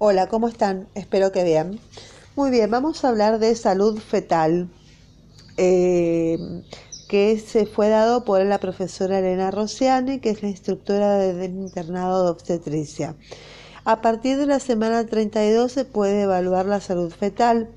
Hola, 0.00 0.28
¿cómo 0.28 0.46
están? 0.46 0.86
Espero 0.94 1.32
que 1.32 1.42
bien. 1.42 1.80
Muy 2.36 2.52
bien, 2.52 2.70
vamos 2.70 3.04
a 3.04 3.08
hablar 3.08 3.40
de 3.40 3.56
salud 3.56 3.98
fetal, 3.98 4.68
eh, 5.56 6.38
que 7.08 7.36
se 7.40 7.66
fue 7.66 7.88
dado 7.88 8.24
por 8.24 8.40
la 8.46 8.58
profesora 8.58 9.18
Elena 9.18 9.50
Rossiani, 9.50 10.20
que 10.20 10.30
es 10.30 10.40
la 10.40 10.50
instructora 10.50 11.18
del 11.18 11.50
internado 11.50 12.22
de 12.22 12.30
obstetricia. 12.30 13.16
A 13.84 14.00
partir 14.00 14.38
de 14.38 14.46
la 14.46 14.60
semana 14.60 15.04
32 15.04 15.72
se 15.72 15.84
puede 15.84 16.22
evaluar 16.22 16.66
la 16.66 16.80
salud 16.80 17.10
fetal, 17.10 17.68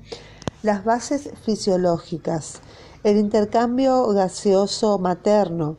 las 0.62 0.84
bases 0.84 1.28
fisiológicas, 1.44 2.60
el 3.02 3.16
intercambio 3.16 4.06
gaseoso 4.10 4.96
materno, 5.00 5.76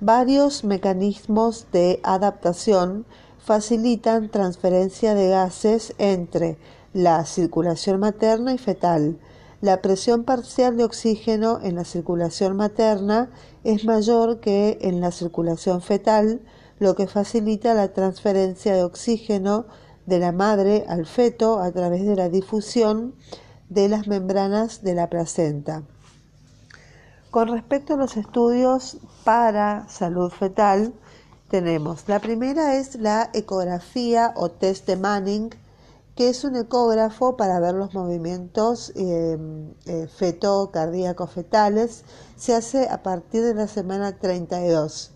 varios 0.00 0.64
mecanismos 0.64 1.66
de 1.72 1.98
adaptación, 2.02 3.06
facilitan 3.48 4.28
transferencia 4.28 5.14
de 5.14 5.30
gases 5.30 5.94
entre 5.96 6.58
la 6.92 7.24
circulación 7.24 7.98
materna 7.98 8.52
y 8.52 8.58
fetal. 8.58 9.18
La 9.62 9.80
presión 9.80 10.24
parcial 10.24 10.76
de 10.76 10.84
oxígeno 10.84 11.58
en 11.62 11.76
la 11.76 11.86
circulación 11.86 12.56
materna 12.56 13.30
es 13.64 13.86
mayor 13.86 14.40
que 14.40 14.76
en 14.82 15.00
la 15.00 15.12
circulación 15.12 15.80
fetal, 15.80 16.42
lo 16.78 16.94
que 16.94 17.06
facilita 17.06 17.72
la 17.72 17.94
transferencia 17.94 18.74
de 18.74 18.84
oxígeno 18.84 19.64
de 20.04 20.18
la 20.18 20.32
madre 20.32 20.84
al 20.86 21.06
feto 21.06 21.58
a 21.58 21.72
través 21.72 22.04
de 22.04 22.16
la 22.16 22.28
difusión 22.28 23.14
de 23.70 23.88
las 23.88 24.08
membranas 24.08 24.82
de 24.82 24.94
la 24.94 25.08
placenta. 25.08 25.84
Con 27.30 27.48
respecto 27.48 27.94
a 27.94 27.96
los 27.96 28.18
estudios 28.18 28.98
para 29.24 29.88
salud 29.88 30.30
fetal, 30.30 30.92
tenemos. 31.48 32.08
La 32.08 32.20
primera 32.20 32.76
es 32.76 32.94
la 32.96 33.30
ecografía 33.32 34.32
o 34.36 34.50
test 34.50 34.86
de 34.86 34.96
Manning, 34.96 35.50
que 36.14 36.28
es 36.28 36.44
un 36.44 36.56
ecógrafo 36.56 37.36
para 37.36 37.60
ver 37.60 37.74
los 37.74 37.94
movimientos 37.94 38.92
eh, 38.96 39.38
eh, 39.86 40.08
feto-cardíacos 40.08 41.30
fetales. 41.30 42.04
Se 42.36 42.54
hace 42.54 42.88
a 42.88 43.02
partir 43.02 43.42
de 43.42 43.54
la 43.54 43.68
semana 43.68 44.18
32. 44.18 45.12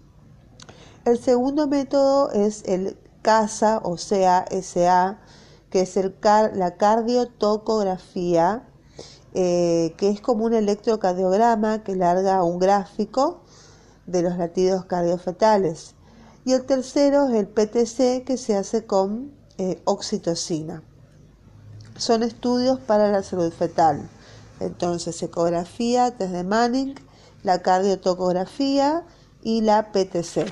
El 1.04 1.18
segundo 1.18 1.66
método 1.66 2.30
es 2.30 2.62
el 2.66 2.96
CASA 3.22 3.80
o 3.82 3.96
CASA, 3.96 5.18
que 5.70 5.80
es 5.80 5.96
la 6.54 6.76
cardiotocografía, 6.76 8.68
eh, 9.34 9.94
que 9.96 10.10
es 10.10 10.20
como 10.20 10.44
un 10.44 10.54
electrocardiograma 10.54 11.82
que 11.82 11.96
larga 11.96 12.44
un 12.44 12.58
gráfico 12.60 13.40
de 14.06 14.22
los 14.22 14.36
latidos 14.38 14.84
cardiofetales. 14.84 15.96
Y 16.44 16.52
el 16.52 16.64
tercero 16.64 17.28
es 17.28 17.34
el 17.34 17.46
PTC 17.46 18.24
que 18.24 18.36
se 18.36 18.56
hace 18.56 18.84
con 18.84 19.32
eh, 19.58 19.80
oxitocina. 19.84 20.82
Son 21.96 22.22
estudios 22.22 22.80
para 22.80 23.10
la 23.12 23.22
salud 23.22 23.52
fetal. 23.52 24.08
Entonces, 24.58 25.22
ecografía, 25.22 26.10
test 26.10 26.32
de 26.32 26.42
Manning, 26.44 26.94
la 27.42 27.62
cardiotocografía 27.62 29.04
y 29.42 29.60
la 29.60 29.92
PTC. 29.92 30.46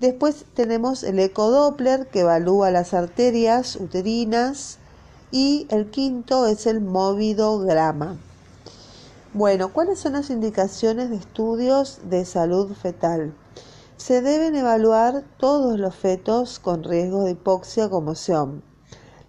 Después 0.00 0.44
tenemos 0.54 1.02
el 1.04 1.18
ecodoppler 1.18 2.08
que 2.08 2.20
evalúa 2.20 2.70
las 2.70 2.92
arterias 2.92 3.76
uterinas 3.76 4.78
y 5.30 5.66
el 5.70 5.90
quinto 5.90 6.46
es 6.46 6.66
el 6.66 6.80
movidograma. 6.80 8.18
Bueno, 9.32 9.72
¿cuáles 9.72 9.98
son 9.98 10.12
las 10.12 10.30
indicaciones 10.30 11.10
de 11.10 11.16
estudios 11.16 12.00
de 12.10 12.24
salud 12.24 12.72
fetal? 12.74 13.34
Se 13.96 14.22
deben 14.22 14.56
evaluar 14.56 15.22
todos 15.38 15.78
los 15.78 15.94
fetos 15.94 16.58
con 16.58 16.82
riesgo 16.82 17.24
de 17.24 17.32
hipoxia 17.32 17.86
o 17.86 17.90
conmoción. 17.90 18.62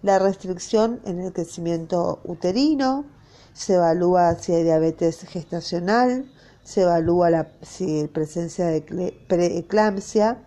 La 0.02 0.18
restricción 0.18 1.00
en 1.04 1.20
el 1.20 1.32
crecimiento 1.32 2.20
uterino, 2.24 3.04
se 3.54 3.74
evalúa 3.74 4.34
si 4.34 4.52
hay 4.52 4.64
diabetes 4.64 5.20
gestacional, 5.22 6.30
se 6.62 6.82
evalúa 6.82 7.30
la 7.30 7.48
si 7.62 8.06
presencia 8.08 8.66
de 8.66 9.14
preeclampsia, 9.28 10.42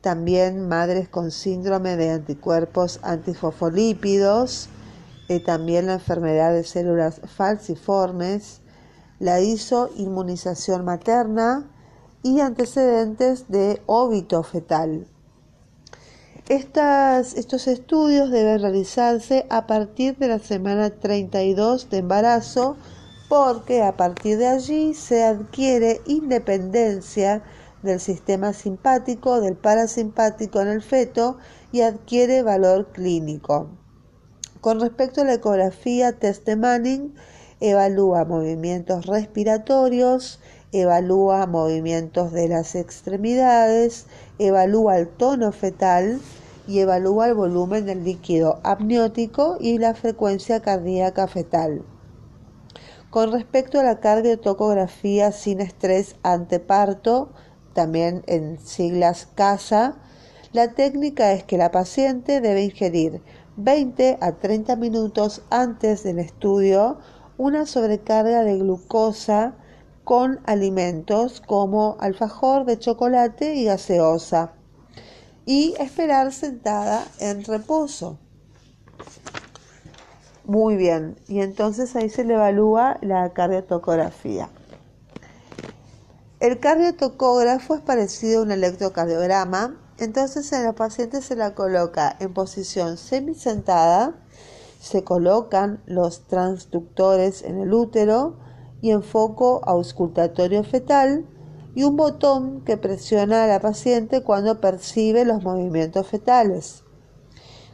también 0.00 0.66
madres 0.66 1.08
con 1.08 1.30
síndrome 1.30 1.96
de 1.96 2.10
anticuerpos 2.10 3.00
antifosfolípidos, 3.02 4.70
eh, 5.28 5.40
también 5.40 5.86
la 5.86 5.94
enfermedad 5.94 6.52
de 6.52 6.64
células 6.64 7.20
falciformes, 7.36 8.60
la 9.20 9.40
isoinmunización 9.40 10.84
materna, 10.84 11.68
y 12.22 12.40
antecedentes 12.40 13.48
de 13.48 13.82
óbito 13.86 14.42
fetal. 14.42 15.06
estos 16.48 17.66
estudios 17.66 18.30
deben 18.30 18.60
realizarse 18.60 19.46
a 19.50 19.66
partir 19.66 20.16
de 20.18 20.28
la 20.28 20.38
semana 20.38 20.90
32 20.90 21.90
de 21.90 21.98
embarazo 21.98 22.76
porque 23.28 23.82
a 23.82 23.96
partir 23.96 24.38
de 24.38 24.48
allí 24.48 24.94
se 24.94 25.24
adquiere 25.24 26.00
independencia 26.06 27.42
del 27.82 27.98
sistema 27.98 28.52
simpático, 28.52 29.40
del 29.40 29.56
parasimpático 29.56 30.60
en 30.60 30.68
el 30.68 30.82
feto 30.82 31.38
y 31.72 31.80
adquiere 31.80 32.42
valor 32.42 32.92
clínico. 32.92 33.70
Con 34.60 34.80
respecto 34.80 35.22
a 35.22 35.24
la 35.24 35.34
ecografía, 35.34 36.12
test 36.12 36.44
de 36.46 36.56
Manning 36.56 37.14
evalúa 37.60 38.24
movimientos 38.24 39.06
respiratorios, 39.06 40.38
evalúa 40.72 41.46
movimientos 41.46 42.32
de 42.32 42.48
las 42.48 42.74
extremidades, 42.74 44.06
evalúa 44.38 44.98
el 44.98 45.08
tono 45.08 45.52
fetal 45.52 46.20
y 46.66 46.78
evalúa 46.78 47.28
el 47.28 47.34
volumen 47.34 47.84
del 47.86 48.04
líquido 48.04 48.60
amniótico 48.64 49.58
y 49.60 49.78
la 49.78 49.94
frecuencia 49.94 50.60
cardíaca 50.60 51.28
fetal. 51.28 51.82
Con 53.10 53.30
respecto 53.30 53.78
a 53.78 53.82
la 53.82 54.00
cardiotocografía 54.00 55.32
sin 55.32 55.60
estrés 55.60 56.16
anteparto, 56.22 57.28
también 57.74 58.22
en 58.26 58.58
siglas 58.58 59.28
CASA, 59.34 59.96
la 60.52 60.72
técnica 60.74 61.32
es 61.32 61.44
que 61.44 61.58
la 61.58 61.70
paciente 61.70 62.40
debe 62.40 62.64
ingerir 62.64 63.20
20 63.56 64.18
a 64.20 64.32
30 64.32 64.76
minutos 64.76 65.42
antes 65.50 66.04
del 66.04 66.18
estudio 66.18 66.98
una 67.36 67.66
sobrecarga 67.66 68.44
de 68.44 68.58
glucosa 68.58 69.56
con 70.04 70.40
alimentos 70.44 71.40
como 71.40 71.96
alfajor 72.00 72.64
de 72.64 72.78
chocolate 72.78 73.54
y 73.54 73.64
gaseosa 73.64 74.52
y 75.44 75.74
esperar 75.78 76.32
sentada 76.32 77.04
en 77.18 77.44
reposo. 77.44 78.18
Muy 80.44 80.76
bien, 80.76 81.16
y 81.28 81.40
entonces 81.40 81.94
ahí 81.94 82.10
se 82.10 82.24
le 82.24 82.34
evalúa 82.34 82.98
la 83.00 83.32
cardiotocografía. 83.32 84.48
El 86.40 86.58
cardiotocógrafo 86.58 87.76
es 87.76 87.80
parecido 87.82 88.40
a 88.40 88.42
un 88.42 88.50
electrocardiograma, 88.50 89.76
entonces 89.98 90.52
a 90.52 90.60
la 90.62 90.72
paciente 90.72 91.22
se 91.22 91.36
la 91.36 91.54
coloca 91.54 92.16
en 92.18 92.34
posición 92.34 92.96
semisentada, 92.96 94.16
se 94.80 95.04
colocan 95.04 95.80
los 95.86 96.26
transductores 96.26 97.42
en 97.42 97.60
el 97.60 97.72
útero, 97.72 98.41
y 98.82 98.90
enfoco 98.90 99.62
auscultatorio 99.64 100.62
fetal 100.64 101.24
y 101.74 101.84
un 101.84 101.96
botón 101.96 102.60
que 102.66 102.76
presiona 102.76 103.44
a 103.44 103.46
la 103.46 103.60
paciente 103.60 104.22
cuando 104.22 104.60
percibe 104.60 105.24
los 105.24 105.42
movimientos 105.42 106.06
fetales. 106.06 106.84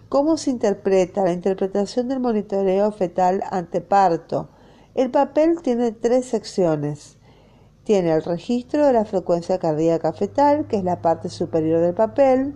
¿Cómo 0.09 0.37
se 0.37 0.51
interpreta 0.51 1.25
la 1.25 1.33
interpretación 1.33 2.09
del 2.09 2.21
monitoreo 2.21 2.93
fetal 2.93 3.43
ante 3.51 3.81
parto? 3.81 4.49
El 4.95 5.11
papel 5.11 5.61
tiene 5.63 5.93
tres 5.93 6.27
secciones. 6.27 7.19
Tiene 7.85 8.13
el 8.13 8.23
registro 8.23 8.87
de 8.87 8.93
la 8.93 9.05
frecuencia 9.05 9.59
cardíaca 9.59 10.13
fetal, 10.13 10.67
que 10.67 10.77
es 10.77 10.85
la 10.85 11.03
parte 11.03 11.29
superior 11.29 11.81
del 11.81 11.95
papel. 11.95 12.55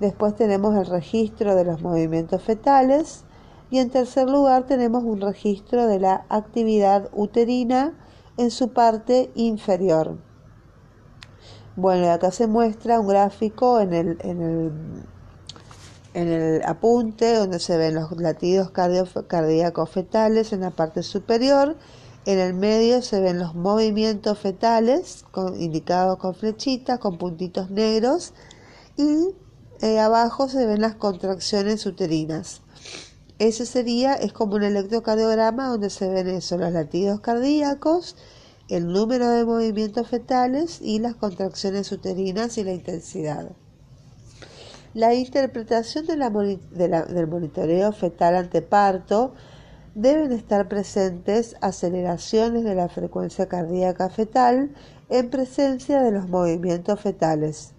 Después 0.00 0.36
tenemos 0.36 0.76
el 0.76 0.86
registro 0.86 1.54
de 1.54 1.64
los 1.64 1.82
movimientos 1.82 2.42
fetales 2.42 3.25
y 3.70 3.78
en 3.78 3.90
tercer 3.90 4.28
lugar 4.28 4.66
tenemos 4.66 5.04
un 5.04 5.20
registro 5.20 5.86
de 5.86 5.98
la 5.98 6.26
actividad 6.28 7.10
uterina 7.12 7.94
en 8.36 8.50
su 8.50 8.72
parte 8.72 9.30
inferior. 9.34 10.18
Bueno, 11.74 12.10
acá 12.10 12.30
se 12.30 12.46
muestra 12.46 13.00
un 13.00 13.08
gráfico 13.08 13.80
en 13.80 13.92
el, 13.92 14.18
en 14.20 14.40
el, 14.40 14.72
en 16.14 16.28
el 16.28 16.62
apunte 16.64 17.34
donde 17.34 17.58
se 17.58 17.76
ven 17.76 17.94
los 17.94 18.10
latidos 18.12 18.70
cardíacos 18.70 19.90
fetales 19.90 20.52
en 20.52 20.60
la 20.60 20.70
parte 20.70 21.02
superior. 21.02 21.76
En 22.24 22.38
el 22.38 22.54
medio 22.54 23.02
se 23.02 23.20
ven 23.20 23.38
los 23.38 23.54
movimientos 23.54 24.38
fetales 24.38 25.24
indicados 25.58 26.18
con 26.18 26.34
flechitas, 26.34 26.98
con 26.98 27.18
puntitos 27.18 27.70
negros. 27.70 28.32
Y 28.96 29.34
eh, 29.82 30.00
abajo 30.00 30.48
se 30.48 30.64
ven 30.66 30.80
las 30.80 30.94
contracciones 30.94 31.84
uterinas. 31.84 32.62
Ese 33.38 33.66
sería, 33.66 34.14
es 34.14 34.32
como 34.32 34.56
un 34.56 34.62
electrocardiograma 34.62 35.68
donde 35.68 35.90
se 35.90 36.08
ven 36.08 36.32
los 36.32 36.50
latidos 36.50 37.20
cardíacos, 37.20 38.16
el 38.68 38.90
número 38.90 39.28
de 39.28 39.44
movimientos 39.44 40.08
fetales 40.08 40.80
y 40.80 40.98
las 40.98 41.14
contracciones 41.16 41.92
uterinas 41.92 42.56
y 42.56 42.64
la 42.64 42.72
intensidad. 42.72 43.50
La 44.94 45.12
interpretación 45.12 46.06
del 46.06 47.26
monitoreo 47.28 47.92
fetal 47.92 48.36
anteparto 48.36 49.34
deben 49.94 50.32
estar 50.32 50.68
presentes 50.68 51.56
aceleraciones 51.60 52.64
de 52.64 52.74
la 52.74 52.88
frecuencia 52.88 53.46
cardíaca 53.46 54.08
fetal 54.08 54.70
en 55.10 55.28
presencia 55.28 56.02
de 56.02 56.10
los 56.10 56.28
movimientos 56.28 56.98
fetales. 57.00 57.75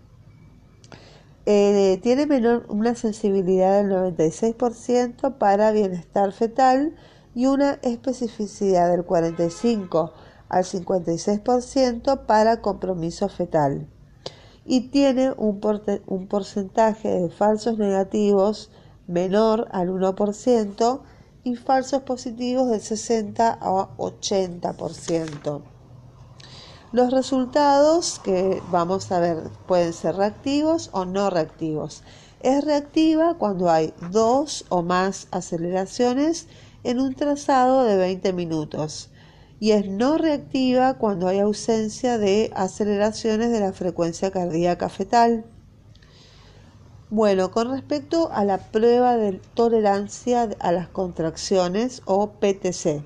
Eh, 1.49 1.97
tiene 2.03 2.25
menor, 2.25 2.65
una 2.67 2.93
sensibilidad 2.93 3.81
del 3.81 3.89
96% 3.89 5.37
para 5.37 5.71
bienestar 5.71 6.33
fetal 6.33 6.93
y 7.33 7.45
una 7.45 7.79
especificidad 7.83 8.91
del 8.91 9.05
45 9.05 10.11
al 10.49 10.65
56% 10.65 12.25
para 12.25 12.59
compromiso 12.59 13.29
fetal 13.29 13.87
y 14.65 14.89
tiene 14.89 15.31
un, 15.37 15.61
un 16.07 16.27
porcentaje 16.27 17.07
de 17.07 17.29
falsos 17.29 17.77
negativos 17.77 18.69
menor 19.07 19.69
al 19.71 19.87
1% 19.87 20.99
y 21.45 21.55
falsos 21.55 22.01
positivos 22.01 22.69
del 22.69 22.81
60 22.81 23.53
a 23.53 23.97
80%. 23.97 25.76
Los 26.93 27.11
resultados 27.11 28.19
que 28.23 28.61
vamos 28.71 29.11
a 29.11 29.19
ver 29.19 29.49
pueden 29.67 29.91
ser 29.91 30.15
reactivos 30.15 30.89
o 30.93 31.03
no 31.03 31.29
reactivos. 31.29 32.01
Es 32.39 32.63
reactiva 32.63 33.33
cuando 33.33 33.69
hay 33.69 33.93
dos 34.09 34.63
o 34.69 34.83
más 34.83 35.27
aceleraciones 35.31 36.47
en 36.85 37.01
un 37.01 37.13
trazado 37.13 37.83
de 37.83 37.97
20 37.97 38.31
minutos 38.31 39.09
y 39.59 39.71
es 39.71 39.89
no 39.89 40.17
reactiva 40.17 40.93
cuando 40.93 41.27
hay 41.27 41.39
ausencia 41.39 42.17
de 42.17 42.53
aceleraciones 42.55 43.51
de 43.51 43.59
la 43.59 43.73
frecuencia 43.73 44.31
cardíaca 44.31 44.87
fetal. 44.87 45.45
Bueno, 47.09 47.51
con 47.51 47.69
respecto 47.69 48.29
a 48.31 48.45
la 48.45 48.59
prueba 48.59 49.17
de 49.17 49.41
tolerancia 49.55 50.49
a 50.59 50.71
las 50.71 50.87
contracciones 50.87 52.01
o 52.05 52.31
PTC. 52.31 53.03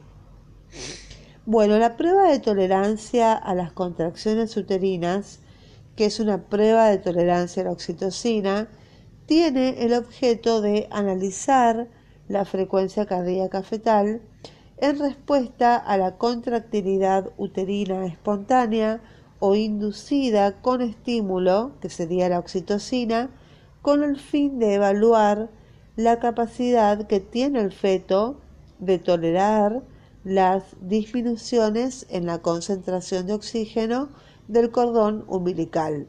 Bueno, 1.48 1.80
la 1.80 1.98
prueba 1.98 2.30
de 2.30 2.38
tolerancia 2.38 3.34
a 3.34 3.56
las 3.56 3.72
contracciones 3.72 4.56
uterinas, 4.58 5.40
que 5.96 6.06
es 6.06 6.20
una 6.20 6.44
prueba 6.44 6.90
de 6.90 7.00
tolerancia 7.00 7.64
a 7.64 7.66
la 7.66 7.72
oxitocina, 7.72 8.68
tiene 9.26 9.84
el 9.84 9.96
objeto 9.96 10.62
de 10.62 10.88
analizar 10.92 11.88
la 12.28 12.46
frecuencia 12.46 13.08
cardíaca 13.08 13.64
fetal 13.64 14.22
en 14.78 15.00
respuesta 15.00 15.78
a 15.78 15.98
la 15.98 16.18
contractilidad 16.18 17.32
uterina 17.38 18.06
espontánea 18.06 19.02
o 19.40 19.56
inducida 19.56 20.62
con 20.62 20.84
estímulo, 20.84 21.72
que 21.82 21.90
sería 21.90 22.30
la 22.30 22.38
oxitocina, 22.38 23.32
con 23.82 24.04
el 24.04 24.20
fin 24.20 24.60
de 24.60 24.76
evaluar 24.76 25.50
la 25.96 26.20
capacidad 26.20 27.08
que 27.08 27.20
tiene 27.20 27.62
el 27.62 27.72
feto 27.72 28.40
de 28.78 29.00
tolerar 29.00 29.82
las 30.24 30.64
disminuciones 30.82 32.06
en 32.10 32.26
la 32.26 32.40
concentración 32.40 33.26
de 33.28 33.34
oxígeno 33.34 34.10
del 34.48 34.72
cordón 34.72 35.26
umbilical. 35.28 36.08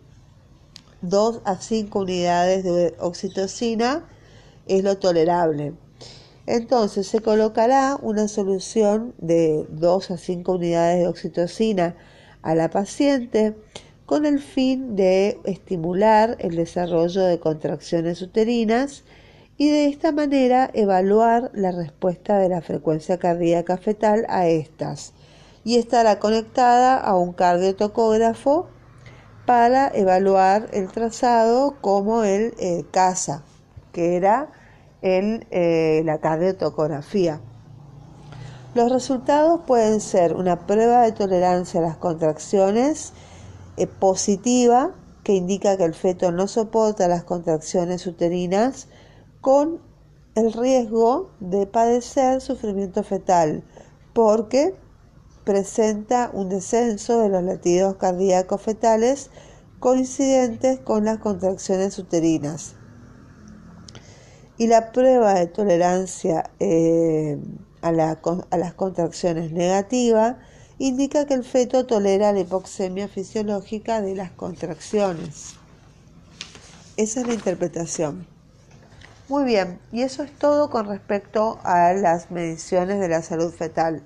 2 1.02 1.40
a 1.44 1.56
5 1.56 1.98
unidades 1.98 2.64
de 2.64 2.94
oxitocina 2.98 4.08
es 4.66 4.84
lo 4.84 4.98
tolerable. 4.98 5.74
Entonces 6.46 7.06
se 7.06 7.20
colocará 7.20 7.98
una 8.00 8.28
solución 8.28 9.14
de 9.18 9.66
2 9.70 10.10
a 10.10 10.16
5 10.16 10.52
unidades 10.52 11.00
de 11.00 11.06
oxitocina 11.08 11.96
a 12.42 12.54
la 12.54 12.70
paciente 12.70 13.56
con 14.06 14.26
el 14.26 14.40
fin 14.40 14.96
de 14.96 15.40
estimular 15.44 16.36
el 16.40 16.56
desarrollo 16.56 17.22
de 17.22 17.38
contracciones 17.38 18.20
uterinas 18.20 19.04
y 19.56 19.70
de 19.70 19.86
esta 19.86 20.12
manera 20.12 20.70
evaluar 20.74 21.50
la 21.54 21.72
respuesta 21.72 22.38
de 22.38 22.48
la 22.48 22.62
frecuencia 22.62 23.18
cardíaca 23.18 23.76
fetal 23.76 24.26
a 24.28 24.46
estas 24.46 25.12
y 25.64 25.78
estará 25.78 26.18
conectada 26.18 26.96
a 26.96 27.16
un 27.16 27.32
cardiotocógrafo 27.32 28.68
para 29.46 29.88
evaluar 29.94 30.68
el 30.72 30.90
trazado 30.90 31.76
como 31.80 32.24
el 32.24 32.54
eh, 32.58 32.84
CASA, 32.90 33.42
que 33.92 34.16
era 34.16 34.50
en 35.02 35.46
eh, 35.50 36.02
la 36.04 36.18
cardiotocografía. 36.18 37.40
Los 38.74 38.90
resultados 38.90 39.60
pueden 39.66 40.00
ser 40.00 40.34
una 40.34 40.66
prueba 40.66 41.02
de 41.02 41.12
tolerancia 41.12 41.80
a 41.80 41.82
las 41.82 41.96
contracciones 41.96 43.12
eh, 43.76 43.86
positiva, 43.86 44.92
que 45.24 45.34
indica 45.34 45.76
que 45.76 45.84
el 45.84 45.94
feto 45.94 46.32
no 46.32 46.48
soporta 46.48 47.06
las 47.06 47.22
contracciones 47.24 48.06
uterinas, 48.06 48.88
con 49.42 49.82
el 50.34 50.54
riesgo 50.54 51.30
de 51.40 51.66
padecer 51.66 52.40
sufrimiento 52.40 53.02
fetal, 53.02 53.62
porque 54.14 54.74
presenta 55.44 56.30
un 56.32 56.48
descenso 56.48 57.20
de 57.20 57.28
los 57.28 57.42
latidos 57.42 57.96
cardíacos 57.96 58.62
fetales 58.62 59.28
coincidentes 59.80 60.80
con 60.80 61.04
las 61.04 61.18
contracciones 61.18 61.98
uterinas 61.98 62.76
y 64.62 64.68
la 64.68 64.92
prueba 64.92 65.34
de 65.34 65.48
tolerancia 65.48 66.50
eh, 66.60 67.36
a, 67.80 67.90
las 67.90 68.74
contracciones 68.74 69.50
negativa 69.50 70.38
indica 70.78 71.26
que 71.26 71.34
el 71.34 71.42
feto 71.42 71.84
tolera 71.84 72.32
la 72.32 72.40
hipoxemia 72.40 73.08
fisiológica 73.08 74.00
de 74.00 74.14
las 74.14 74.30
contracciones. 74.30 75.54
Esa 76.96 77.22
es 77.22 77.26
la 77.26 77.34
interpretación. 77.34 78.26
Muy 79.32 79.44
bien, 79.44 79.78
y 79.92 80.02
eso 80.02 80.22
es 80.24 80.38
todo 80.38 80.68
con 80.68 80.86
respecto 80.86 81.58
a 81.64 81.94
las 81.94 82.30
mediciones 82.30 83.00
de 83.00 83.08
la 83.08 83.22
salud 83.22 83.50
fetal. 83.50 84.02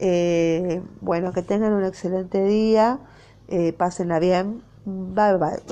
Eh, 0.00 0.82
bueno, 1.00 1.32
que 1.32 1.42
tengan 1.42 1.72
un 1.72 1.84
excelente 1.84 2.42
día, 2.42 2.98
eh, 3.46 3.72
pásenla 3.72 4.18
bien, 4.18 4.64
bye 4.84 5.36
bye. 5.36 5.71